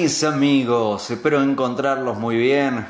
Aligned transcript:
mis 0.00 0.24
amigos? 0.24 1.08
Espero 1.08 1.40
encontrarlos 1.40 2.18
muy 2.18 2.36
bien. 2.36 2.84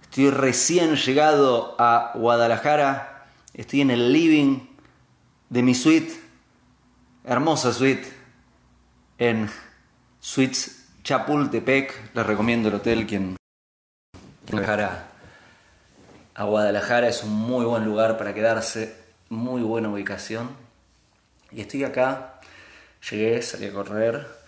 Estoy 0.00 0.30
recién 0.30 0.96
llegado 0.96 1.76
a 1.78 2.12
Guadalajara. 2.14 3.26
Estoy 3.52 3.82
en 3.82 3.90
el 3.90 4.10
living 4.10 4.60
de 5.50 5.62
mi 5.62 5.74
suite, 5.74 6.18
hermosa 7.24 7.74
suite, 7.74 8.10
en 9.18 9.50
Suites 10.18 10.88
Chapultepec. 11.04 12.14
Les 12.14 12.26
recomiendo 12.26 12.70
el 12.70 12.76
hotel 12.76 13.06
quien 13.06 13.36
viajara 14.50 15.08
a 16.34 16.44
Guadalajara. 16.44 17.08
Es 17.08 17.22
un 17.22 17.34
muy 17.34 17.66
buen 17.66 17.84
lugar 17.84 18.16
para 18.16 18.32
quedarse, 18.32 18.96
muy 19.28 19.60
buena 19.60 19.90
ubicación. 19.90 20.48
Y 21.50 21.60
estoy 21.60 21.84
acá, 21.84 22.40
llegué, 23.10 23.42
salí 23.42 23.66
a 23.66 23.72
correr 23.74 24.39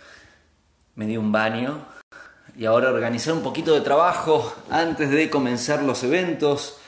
me 0.94 1.06
di 1.06 1.16
un 1.16 1.32
baño 1.32 1.86
y 2.56 2.66
ahora 2.66 2.90
organizar 2.90 3.34
un 3.34 3.42
poquito 3.42 3.72
de 3.74 3.80
trabajo 3.80 4.54
antes 4.70 5.10
de 5.10 5.30
comenzar 5.30 5.82
los 5.82 6.02
eventos. 6.04 6.78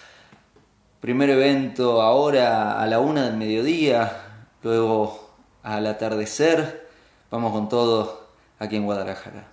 Primer 1.01 1.31
evento 1.31 2.03
ahora 2.03 2.81
a 2.81 2.87
la 2.87 2.99
una 2.99 3.25
del 3.25 3.37
mediodía, 3.37 4.25
luego 4.63 5.35
al 5.63 5.87
atardecer. 5.87 6.89
Vamos 7.31 7.53
con 7.53 7.69
todo 7.69 8.29
aquí 8.59 8.77
en 8.77 8.85
Guadalajara. 8.85 9.49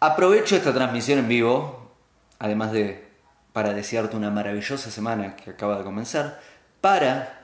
Aprovecho 0.00 0.56
esta 0.56 0.74
transmisión 0.74 1.18
en 1.18 1.28
vivo, 1.28 1.90
además 2.38 2.72
de 2.72 3.06
para 3.52 3.72
desearte 3.72 4.16
una 4.16 4.30
maravillosa 4.30 4.90
semana 4.90 5.34
que 5.34 5.50
acaba 5.50 5.78
de 5.78 5.84
comenzar, 5.84 6.38
para 6.82 7.35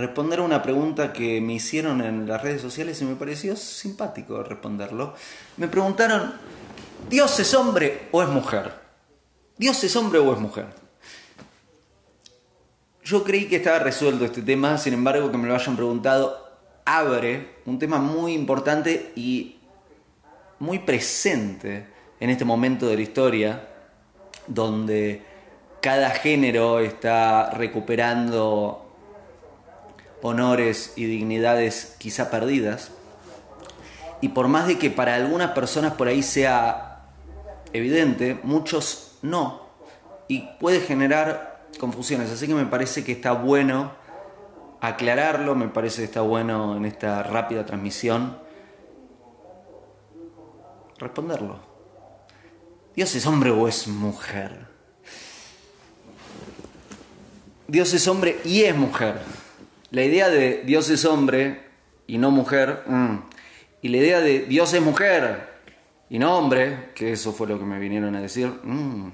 responder 0.00 0.40
una 0.40 0.62
pregunta 0.62 1.12
que 1.12 1.40
me 1.40 1.54
hicieron 1.54 2.00
en 2.00 2.26
las 2.26 2.42
redes 2.42 2.60
sociales 2.60 3.00
y 3.00 3.04
me 3.04 3.14
pareció 3.14 3.54
simpático 3.54 4.42
responderlo. 4.42 5.14
Me 5.56 5.68
preguntaron, 5.68 6.32
¿Dios 7.08 7.38
es 7.38 7.54
hombre 7.54 8.08
o 8.10 8.22
es 8.22 8.28
mujer? 8.28 8.72
¿Dios 9.56 9.82
es 9.84 9.94
hombre 9.96 10.18
o 10.18 10.32
es 10.32 10.40
mujer? 10.40 10.66
Yo 13.04 13.24
creí 13.24 13.46
que 13.46 13.56
estaba 13.56 13.78
resuelto 13.78 14.24
este 14.24 14.42
tema, 14.42 14.78
sin 14.78 14.94
embargo 14.94 15.30
que 15.30 15.38
me 15.38 15.48
lo 15.48 15.54
hayan 15.54 15.76
preguntado 15.76 16.50
abre 16.84 17.56
un 17.66 17.78
tema 17.78 17.98
muy 17.98 18.32
importante 18.32 19.12
y 19.14 19.58
muy 20.58 20.80
presente 20.80 21.86
en 22.18 22.30
este 22.30 22.44
momento 22.44 22.86
de 22.86 22.96
la 22.96 23.02
historia, 23.02 23.68
donde 24.46 25.22
cada 25.80 26.10
género 26.10 26.80
está 26.80 27.50
recuperando 27.50 28.89
honores 30.22 30.92
y 30.96 31.04
dignidades 31.04 31.96
quizá 31.98 32.30
perdidas. 32.30 32.90
Y 34.20 34.30
por 34.30 34.48
más 34.48 34.66
de 34.66 34.78
que 34.78 34.90
para 34.90 35.14
algunas 35.14 35.52
personas 35.52 35.94
por 35.94 36.08
ahí 36.08 36.22
sea 36.22 37.06
evidente, 37.72 38.38
muchos 38.42 39.18
no. 39.22 39.68
Y 40.28 40.48
puede 40.60 40.80
generar 40.80 41.68
confusiones. 41.78 42.30
Así 42.30 42.46
que 42.46 42.54
me 42.54 42.66
parece 42.66 43.04
que 43.04 43.12
está 43.12 43.32
bueno 43.32 43.92
aclararlo, 44.80 45.54
me 45.54 45.68
parece 45.68 45.98
que 45.98 46.04
está 46.04 46.20
bueno 46.20 46.76
en 46.76 46.84
esta 46.84 47.22
rápida 47.22 47.66
transmisión 47.66 48.38
responderlo. 51.00 51.58
¿Dios 52.94 53.14
es 53.14 53.26
hombre 53.26 53.50
o 53.50 53.66
es 53.66 53.88
mujer? 53.88 54.68
Dios 57.66 57.94
es 57.94 58.06
hombre 58.06 58.40
y 58.44 58.62
es 58.62 58.76
mujer. 58.76 59.20
La 59.90 60.04
idea 60.04 60.28
de 60.28 60.62
Dios 60.64 60.88
es 60.88 61.04
hombre 61.04 61.62
y 62.06 62.18
no 62.18 62.30
mujer, 62.30 62.84
mm, 62.86 63.16
y 63.82 63.88
la 63.88 63.96
idea 63.96 64.20
de 64.20 64.40
Dios 64.40 64.72
es 64.72 64.80
mujer 64.80 65.48
y 66.08 66.18
no 66.20 66.36
hombre, 66.38 66.90
que 66.94 67.12
eso 67.12 67.32
fue 67.32 67.48
lo 67.48 67.58
que 67.58 67.64
me 67.64 67.78
vinieron 67.80 68.14
a 68.14 68.20
decir, 68.20 68.46
mm. 68.62 69.12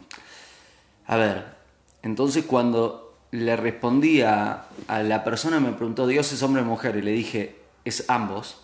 a 1.06 1.16
ver, 1.16 1.56
entonces 2.02 2.44
cuando 2.44 3.18
le 3.30 3.56
respondí 3.56 4.20
a, 4.20 4.66
la 4.88 5.24
persona 5.24 5.60
me 5.60 5.72
preguntó, 5.72 6.06
Dios 6.06 6.30
es 6.32 6.42
hombre 6.42 6.60
o 6.60 6.66
mujer, 6.66 6.96
y 6.96 7.02
le 7.02 7.12
dije, 7.12 7.56
es 7.86 8.04
ambos, 8.08 8.60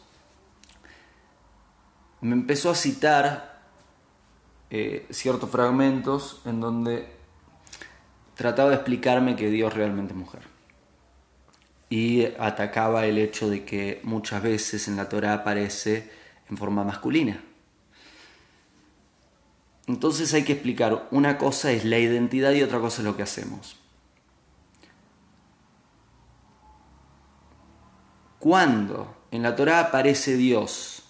me 2.20 2.34
empezó 2.34 2.70
a 2.70 2.74
citar 2.74 3.62
eh, 4.70 5.06
ciertos 5.10 5.48
fragmentos 5.48 6.42
en 6.44 6.60
donde 6.60 7.08
trataba 8.34 8.68
de 8.68 8.76
explicarme 8.76 9.34
que 9.34 9.50
Dios 9.50 9.72
realmente 9.72 10.12
es 10.12 10.18
mujer 10.18 10.52
y 11.92 12.24
atacaba 12.38 13.04
el 13.04 13.18
hecho 13.18 13.50
de 13.50 13.66
que 13.66 14.00
muchas 14.02 14.42
veces 14.42 14.88
en 14.88 14.96
la 14.96 15.10
Torah 15.10 15.34
aparece 15.34 16.10
en 16.48 16.56
forma 16.56 16.84
masculina. 16.84 17.44
Entonces 19.86 20.32
hay 20.32 20.42
que 20.42 20.54
explicar, 20.54 21.06
una 21.10 21.36
cosa 21.36 21.70
es 21.70 21.84
la 21.84 21.98
identidad 21.98 22.52
y 22.52 22.62
otra 22.62 22.80
cosa 22.80 23.02
es 23.02 23.04
lo 23.04 23.14
que 23.14 23.24
hacemos. 23.24 23.76
Cuando 28.38 29.14
en 29.30 29.42
la 29.42 29.54
Torah 29.54 29.80
aparece 29.80 30.38
Dios 30.38 31.02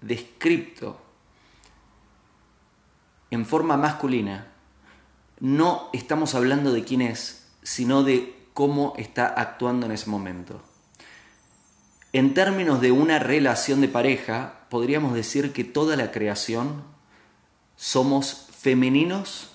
descripto 0.00 0.98
en 3.30 3.44
forma 3.44 3.76
masculina, 3.76 4.46
no 5.40 5.90
estamos 5.92 6.34
hablando 6.34 6.72
de 6.72 6.84
quién 6.84 7.02
es, 7.02 7.50
sino 7.62 8.02
de 8.02 8.35
cómo 8.56 8.94
está 8.96 9.26
actuando 9.26 9.84
en 9.84 9.92
ese 9.92 10.08
momento. 10.08 10.62
En 12.14 12.32
términos 12.32 12.80
de 12.80 12.90
una 12.90 13.18
relación 13.18 13.82
de 13.82 13.88
pareja, 13.88 14.60
podríamos 14.70 15.12
decir 15.12 15.52
que 15.52 15.62
toda 15.62 15.94
la 15.94 16.10
creación 16.10 16.82
somos 17.76 18.46
femeninos 18.58 19.50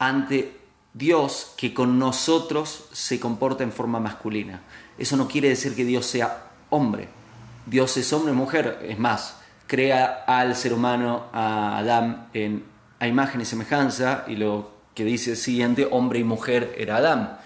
ante 0.00 0.58
Dios 0.92 1.54
que 1.56 1.72
con 1.72 2.00
nosotros 2.00 2.88
se 2.90 3.20
comporta 3.20 3.62
en 3.62 3.70
forma 3.70 4.00
masculina. 4.00 4.62
Eso 4.98 5.16
no 5.16 5.28
quiere 5.28 5.48
decir 5.48 5.76
que 5.76 5.84
Dios 5.84 6.04
sea 6.06 6.50
hombre. 6.68 7.10
Dios 7.66 7.96
es 7.96 8.12
hombre 8.12 8.32
y 8.32 8.36
mujer. 8.36 8.84
Es 8.88 8.98
más, 8.98 9.36
crea 9.68 10.24
al 10.26 10.56
ser 10.56 10.72
humano, 10.72 11.26
a 11.32 11.78
Adán, 11.78 12.26
en, 12.34 12.64
a 12.98 13.06
imagen 13.06 13.40
y 13.40 13.44
semejanza, 13.44 14.24
y 14.26 14.34
lo 14.34 14.72
que 14.96 15.04
dice 15.04 15.30
el 15.30 15.36
siguiente, 15.36 15.86
hombre 15.88 16.18
y 16.18 16.24
mujer 16.24 16.74
era 16.76 16.96
Adán 16.96 17.38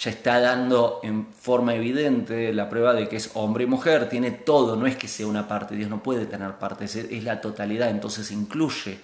ya 0.00 0.10
está 0.10 0.40
dando 0.40 1.00
en 1.02 1.30
forma 1.30 1.74
evidente 1.74 2.54
la 2.54 2.70
prueba 2.70 2.94
de 2.94 3.06
que 3.06 3.16
es 3.16 3.32
hombre 3.34 3.64
y 3.64 3.66
mujer, 3.66 4.08
tiene 4.08 4.30
todo, 4.30 4.74
no 4.74 4.86
es 4.86 4.96
que 4.96 5.08
sea 5.08 5.26
una 5.26 5.46
parte, 5.46 5.74
Dios 5.74 5.90
no 5.90 6.02
puede 6.02 6.24
tener 6.24 6.54
partes, 6.54 6.96
es 6.96 7.22
la 7.22 7.42
totalidad, 7.42 7.90
entonces 7.90 8.30
incluye 8.30 8.98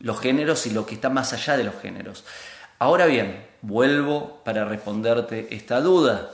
los 0.00 0.18
géneros 0.18 0.66
y 0.66 0.70
lo 0.70 0.86
que 0.86 0.96
está 0.96 1.08
más 1.08 1.32
allá 1.32 1.56
de 1.56 1.62
los 1.62 1.76
géneros. 1.80 2.24
Ahora 2.80 3.06
bien, 3.06 3.46
vuelvo 3.62 4.42
para 4.42 4.64
responderte 4.64 5.54
esta 5.54 5.80
duda. 5.80 6.32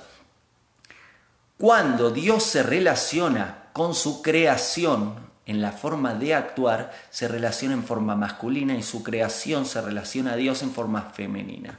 Cuando 1.58 2.10
Dios 2.10 2.42
se 2.42 2.62
relaciona 2.62 3.64
con 3.74 3.94
su 3.94 4.22
creación 4.22 5.26
en 5.44 5.60
la 5.60 5.72
forma 5.72 6.14
de 6.14 6.34
actuar, 6.34 6.90
se 7.10 7.28
relaciona 7.28 7.74
en 7.74 7.84
forma 7.84 8.16
masculina 8.16 8.74
y 8.76 8.82
su 8.82 9.02
creación 9.02 9.66
se 9.66 9.82
relaciona 9.82 10.32
a 10.32 10.36
Dios 10.36 10.62
en 10.62 10.70
forma 10.70 11.02
femenina. 11.02 11.78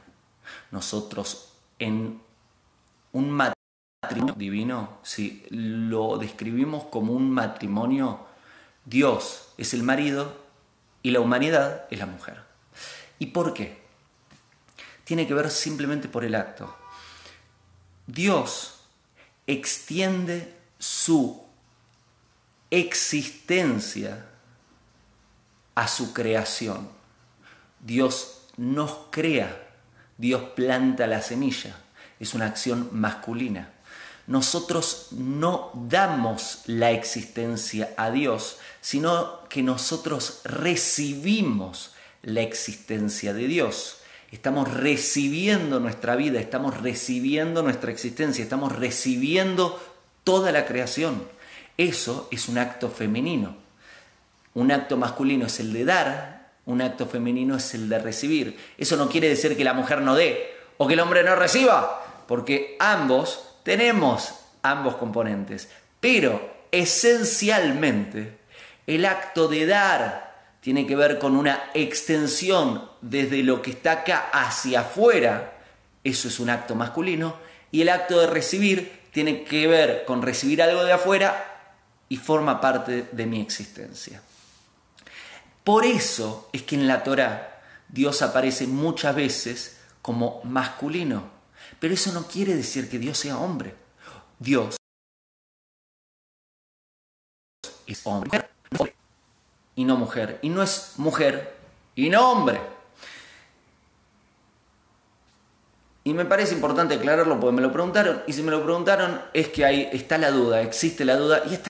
Nosotros 0.69 1.53
en 1.79 2.26
un 3.13 3.31
matrimonio 3.31 4.35
divino, 4.35 4.99
si 5.03 5.45
lo 5.49 6.17
describimos 6.17 6.85
como 6.85 7.13
un 7.13 7.31
matrimonio, 7.31 8.25
Dios 8.85 9.49
es 9.57 9.73
el 9.73 9.83
marido 9.83 10.45
y 11.01 11.11
la 11.11 11.19
humanidad 11.19 11.85
es 11.89 11.99
la 11.99 12.05
mujer. 12.05 12.43
¿Y 13.19 13.27
por 13.27 13.53
qué? 13.53 13.81
Tiene 15.03 15.27
que 15.27 15.33
ver 15.33 15.49
simplemente 15.49 16.07
por 16.07 16.23
el 16.23 16.35
acto. 16.35 16.75
Dios 18.05 18.81
extiende 19.47 20.53
su 20.77 21.43
existencia 22.69 24.25
a 25.75 25.87
su 25.87 26.13
creación. 26.13 26.89
Dios 27.79 28.47
nos 28.57 28.97
crea, 29.11 29.69
Dios 30.17 30.41
planta 30.55 31.07
la 31.07 31.21
semilla 31.21 31.77
es 32.19 32.33
una 32.33 32.45
acción 32.45 32.89
masculina. 32.91 33.71
Nosotros 34.27 35.07
no 35.11 35.71
damos 35.73 36.63
la 36.65 36.91
existencia 36.91 37.93
a 37.95 38.11
Dios, 38.11 38.57
sino 38.81 39.47
que 39.47 39.63
nosotros 39.63 40.41
recibimos 40.43 41.93
la 42.23 42.41
existencia 42.41 43.33
de 43.33 43.47
Dios. 43.47 43.99
Estamos 44.31 44.73
recibiendo 44.73 45.79
nuestra 45.79 46.17
vida, 46.17 46.41
estamos 46.41 46.81
recibiendo 46.81 47.63
nuestra 47.63 47.89
existencia, 47.89 48.43
estamos 48.43 48.75
recibiendo 48.75 49.81
toda 50.25 50.51
la 50.51 50.65
creación. 50.65 51.23
Eso 51.77 52.27
es 52.29 52.49
un 52.49 52.57
acto 52.57 52.89
femenino. 52.89 53.55
Un 54.53 54.73
acto 54.73 54.97
masculino 54.97 55.45
es 55.45 55.61
el 55.61 55.71
de 55.71 55.85
dar, 55.85 56.51
un 56.65 56.81
acto 56.81 57.05
femenino 57.05 57.55
es 57.55 57.73
el 57.75 57.87
de 57.87 57.99
recibir. 57.99 58.57
Eso 58.77 58.97
no 58.97 59.07
quiere 59.07 59.29
decir 59.29 59.55
que 59.55 59.63
la 59.63 59.73
mujer 59.73 60.01
no 60.01 60.15
dé 60.15 60.53
o 60.75 60.85
que 60.85 60.95
el 60.95 60.99
hombre 60.99 61.23
no 61.23 61.35
reciba 61.37 62.03
porque 62.27 62.75
ambos 62.79 63.55
tenemos 63.63 64.33
ambos 64.61 64.95
componentes, 64.95 65.69
pero 65.99 66.57
esencialmente 66.71 68.37
El 68.85 69.05
acto 69.05 69.49
de 69.49 69.65
dar 69.65 70.27
tiene 70.61 70.87
que 70.87 70.95
ver 70.95 71.19
con 71.19 71.35
una 71.35 71.71
extensión 71.73 72.89
desde 73.01 73.43
lo 73.43 73.61
que 73.61 73.71
está 73.71 73.91
acá 73.91 74.29
hacia 74.31 74.79
afuera. 74.79 75.59
Eso 76.05 76.29
es 76.29 76.39
un 76.39 76.49
acto 76.49 76.73
masculino. 76.73 77.35
Y 77.69 77.81
el 77.81 77.89
acto 77.89 78.17
de 78.19 78.27
recibir 78.27 79.09
tiene 79.11 79.43
que 79.43 79.67
ver 79.67 80.05
con 80.05 80.21
recibir 80.21 80.61
algo 80.61 80.85
de 80.85 80.93
afuera 80.93 81.73
y 82.07 82.15
forma 82.15 82.61
parte 82.61 83.07
de 83.11 83.25
mi 83.25 83.41
existencia. 83.41 84.21
Por 85.65 85.85
eso 85.85 86.49
es 86.53 86.63
que 86.63 86.75
en 86.75 86.87
la 86.87 87.03
Torah 87.03 87.61
Dios 87.89 88.21
aparece 88.21 88.67
muchas 88.67 89.13
veces 89.13 89.77
como 90.01 90.39
masculino. 90.45 91.36
Pero 91.79 91.93
eso 91.93 92.11
no 92.11 92.27
quiere 92.27 92.55
decir 92.55 92.89
que 92.89 92.99
Dios 92.99 93.17
sea 93.17 93.37
hombre. 93.37 93.75
Dios 94.39 94.75
es 97.85 98.01
hombre 98.05 98.47
y 99.77 99.85
no 99.85 99.95
mujer. 99.95 100.39
Y 100.41 100.49
no 100.49 100.61
es 100.61 100.93
mujer 100.97 101.55
y 101.95 102.09
no 102.09 102.31
hombre. 102.31 102.59
Y 106.03 106.13
me 106.13 106.25
parece 106.25 106.55
importante 106.55 106.95
aclararlo 106.95 107.39
porque 107.39 107.55
me 107.55 107.61
lo 107.61 107.71
preguntaron. 107.71 108.23
Y 108.27 108.33
si 108.33 108.41
me 108.41 108.51
lo 108.51 108.63
preguntaron 108.63 109.21
es 109.33 109.49
que 109.49 109.65
ahí 109.65 109.89
está 109.91 110.17
la 110.17 110.31
duda, 110.31 110.61
existe 110.61 111.05
la 111.05 111.15
duda. 111.15 111.43
Y 111.49 111.53
está... 111.53 111.67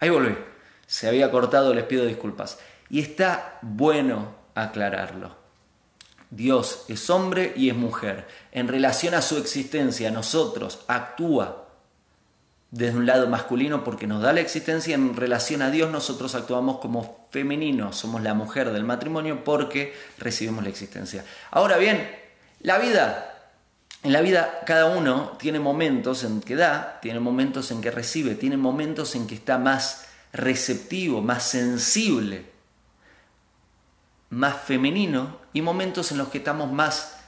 Ahí 0.00 0.08
volví. 0.08 0.36
Se 0.86 1.06
había 1.06 1.30
cortado, 1.30 1.72
les 1.72 1.84
pido 1.84 2.04
disculpas. 2.04 2.58
Y 2.90 3.00
está 3.00 3.58
bueno 3.62 4.34
aclararlo. 4.54 5.37
Dios 6.30 6.84
es 6.88 7.08
hombre 7.10 7.52
y 7.56 7.70
es 7.70 7.76
mujer. 7.76 8.26
En 8.52 8.68
relación 8.68 9.14
a 9.14 9.22
su 9.22 9.36
existencia, 9.38 10.10
nosotros 10.10 10.80
actúa 10.86 11.68
desde 12.70 12.98
un 12.98 13.06
lado 13.06 13.28
masculino 13.28 13.82
porque 13.82 14.06
nos 14.06 14.22
da 14.22 14.32
la 14.32 14.40
existencia, 14.40 14.94
en 14.94 15.16
relación 15.16 15.62
a 15.62 15.70
Dios 15.70 15.90
nosotros 15.90 16.34
actuamos 16.34 16.78
como 16.78 17.26
femeninos, 17.30 17.96
somos 17.96 18.22
la 18.22 18.34
mujer 18.34 18.72
del 18.72 18.84
matrimonio 18.84 19.42
porque 19.42 19.94
recibimos 20.18 20.62
la 20.62 20.70
existencia. 20.70 21.24
Ahora 21.50 21.78
bien, 21.78 22.06
la 22.60 22.78
vida, 22.78 23.52
en 24.02 24.12
la 24.12 24.20
vida 24.20 24.60
cada 24.66 24.86
uno 24.86 25.32
tiene 25.38 25.60
momentos 25.60 26.24
en 26.24 26.42
que 26.42 26.56
da, 26.56 26.98
tiene 27.00 27.20
momentos 27.20 27.70
en 27.70 27.80
que 27.80 27.90
recibe, 27.90 28.34
tiene 28.34 28.58
momentos 28.58 29.14
en 29.14 29.26
que 29.26 29.34
está 29.34 29.56
más 29.56 30.06
receptivo, 30.32 31.22
más 31.22 31.44
sensible, 31.44 32.57
más 34.30 34.56
femenino 34.62 35.38
y 35.52 35.62
momentos 35.62 36.12
en 36.12 36.18
los 36.18 36.28
que 36.28 36.38
estamos 36.38 36.70
más 36.70 37.18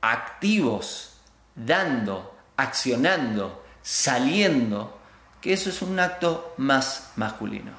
activos, 0.00 1.16
dando, 1.54 2.36
accionando, 2.56 3.64
saliendo, 3.82 4.98
que 5.40 5.52
eso 5.52 5.70
es 5.70 5.82
un 5.82 5.98
acto 5.98 6.54
más 6.58 7.12
masculino. 7.16 7.72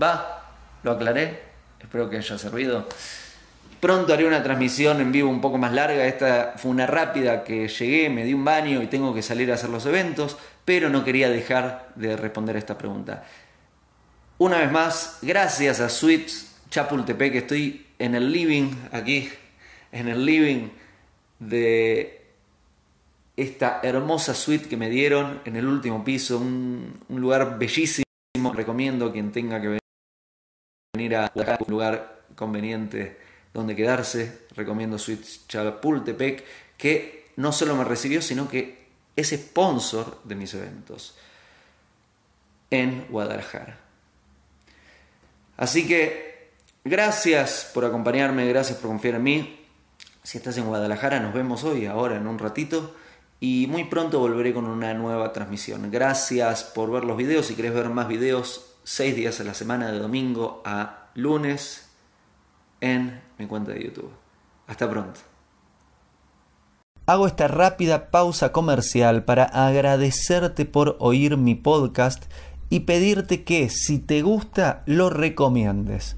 ¿Va? 0.00 0.42
¿Lo 0.82 0.92
aclaré? 0.92 1.42
Espero 1.80 2.08
que 2.08 2.18
haya 2.18 2.38
servido. 2.38 2.88
Pronto 3.80 4.12
haré 4.12 4.26
una 4.26 4.42
transmisión 4.42 5.00
en 5.00 5.12
vivo 5.12 5.30
un 5.30 5.40
poco 5.40 5.58
más 5.58 5.72
larga. 5.72 6.04
Esta 6.04 6.54
fue 6.56 6.70
una 6.70 6.86
rápida 6.86 7.44
que 7.44 7.68
llegué, 7.68 8.10
me 8.10 8.24
di 8.24 8.34
un 8.34 8.44
baño 8.44 8.82
y 8.82 8.88
tengo 8.88 9.14
que 9.14 9.22
salir 9.22 9.50
a 9.50 9.54
hacer 9.54 9.70
los 9.70 9.86
eventos, 9.86 10.36
pero 10.64 10.88
no 10.90 11.04
quería 11.04 11.28
dejar 11.28 11.90
de 11.94 12.16
responder 12.16 12.56
esta 12.56 12.76
pregunta. 12.76 13.24
Una 14.38 14.58
vez 14.58 14.70
más, 14.70 15.18
gracias 15.22 15.80
a 15.80 15.88
Suites 15.88 16.47
Chapultepec, 16.70 17.34
estoy 17.34 17.86
en 17.98 18.14
el 18.14 18.30
living, 18.30 18.70
aquí, 18.92 19.28
en 19.90 20.08
el 20.08 20.24
living 20.24 20.68
de 21.38 22.26
esta 23.36 23.80
hermosa 23.82 24.34
suite 24.34 24.68
que 24.68 24.76
me 24.76 24.90
dieron 24.90 25.40
en 25.44 25.56
el 25.56 25.66
último 25.66 26.04
piso, 26.04 26.38
un, 26.38 27.00
lugar 27.08 27.58
bellísimo. 27.58 28.04
Recomiendo 28.52 29.06
a 29.06 29.12
quien 29.12 29.32
tenga 29.32 29.60
que 29.60 29.78
venir 30.94 31.16
a 31.16 31.32
un 31.34 31.70
lugar 31.70 32.24
conveniente 32.34 33.18
donde 33.54 33.74
quedarse. 33.74 34.46
Recomiendo 34.54 34.98
Suite 34.98 35.26
Chapultepec, 35.48 36.44
que 36.76 37.30
no 37.36 37.52
solo 37.52 37.76
me 37.76 37.84
recibió, 37.84 38.20
sino 38.20 38.48
que 38.48 38.86
es 39.16 39.30
sponsor 39.30 40.20
de 40.24 40.34
mis 40.34 40.52
eventos 40.54 41.16
en 42.70 43.06
Guadalajara. 43.08 43.78
Así 45.56 45.86
que 45.86 46.37
gracias 46.88 47.70
por 47.72 47.84
acompañarme, 47.84 48.48
gracias 48.48 48.78
por 48.78 48.90
confiar 48.90 49.16
en 49.16 49.22
mí. 49.22 49.60
Si 50.22 50.38
estás 50.38 50.58
en 50.58 50.66
Guadalajara, 50.66 51.20
nos 51.20 51.32
vemos 51.32 51.64
hoy, 51.64 51.86
ahora, 51.86 52.16
en 52.16 52.26
un 52.26 52.38
ratito 52.38 52.94
y 53.40 53.66
muy 53.68 53.84
pronto 53.84 54.18
volveré 54.18 54.52
con 54.52 54.66
una 54.66 54.92
nueva 54.94 55.32
transmisión. 55.32 55.90
Gracias 55.90 56.64
por 56.64 56.90
ver 56.90 57.04
los 57.04 57.16
videos. 57.16 57.46
Si 57.46 57.54
querés 57.54 57.72
ver 57.72 57.88
más 57.88 58.08
videos, 58.08 58.74
seis 58.82 59.14
días 59.14 59.40
a 59.40 59.44
la 59.44 59.54
semana, 59.54 59.92
de 59.92 59.98
domingo 59.98 60.62
a 60.64 61.10
lunes, 61.14 61.88
en 62.80 63.20
mi 63.38 63.46
cuenta 63.46 63.72
de 63.72 63.84
YouTube. 63.84 64.10
Hasta 64.66 64.90
pronto. 64.90 65.20
Hago 67.06 67.26
esta 67.26 67.48
rápida 67.48 68.10
pausa 68.10 68.52
comercial 68.52 69.24
para 69.24 69.44
agradecerte 69.44 70.66
por 70.66 70.96
oír 70.98 71.38
mi 71.38 71.54
podcast 71.54 72.24
y 72.68 72.80
pedirte 72.80 73.44
que 73.44 73.70
si 73.70 73.98
te 73.98 74.20
gusta 74.20 74.82
lo 74.84 75.08
recomiendes. 75.08 76.17